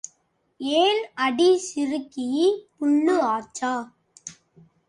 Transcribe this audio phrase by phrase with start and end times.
[0.59, 2.27] ஏன் அடி சிறுக்கி,
[2.77, 3.73] புல்லு ஆச்சா?